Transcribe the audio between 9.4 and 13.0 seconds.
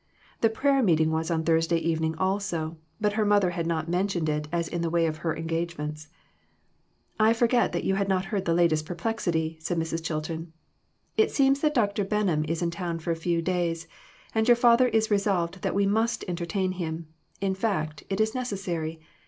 said Mrs. Chilton. "It seems that Dr. Benham is in town